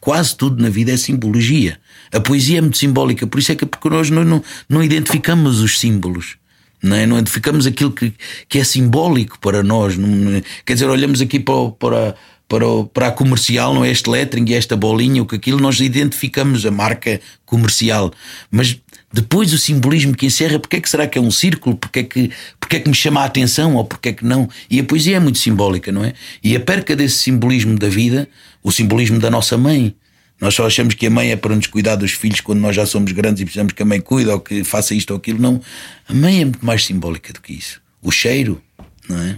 [0.00, 1.78] Quase tudo na vida é simbologia.
[2.12, 5.60] A poesia é muito simbólica, por isso é que porque nós não, não, não identificamos
[5.60, 6.36] os símbolos.
[6.82, 7.06] Não, é?
[7.06, 8.12] não identificamos aquilo que,
[8.48, 9.96] que é simbólico para nós.
[9.96, 12.14] Não- quer dizer, olhamos aqui para, para,
[12.48, 13.90] para, para a comercial, não é?
[13.90, 18.12] Este lettering, esta bolinha, o que aquilo, nós identificamos a marca comercial.
[18.50, 18.80] Mas
[19.12, 21.76] depois o simbolismo que encerra, porque é que será que é um círculo?
[21.76, 24.48] Porque é que, porque é que me chama a atenção ou porque é que não?
[24.70, 26.12] E a poesia é muito simbólica, não é?
[26.44, 28.28] E a perca desse simbolismo da vida,
[28.62, 29.94] o simbolismo da nossa mãe.
[30.40, 32.86] Nós só achamos que a mãe é para nos cuidar dos filhos quando nós já
[32.86, 35.40] somos grandes e precisamos que a mãe cuide ou que faça isto ou aquilo.
[35.40, 35.60] Não.
[36.08, 37.80] A mãe é muito mais simbólica do que isso.
[38.00, 38.62] O cheiro,
[39.08, 39.36] não é?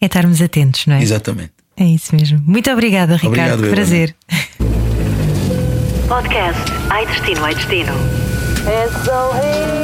[0.00, 1.02] É estarmos atentos, não é?
[1.02, 1.52] Exatamente.
[1.76, 2.42] É isso mesmo.
[2.46, 3.54] Muito obrigada, Ricardo.
[3.54, 4.14] Obrigado, prazer.
[6.08, 7.92] Podcast Ai Destino, Ai Destino.
[9.04, 9.83] So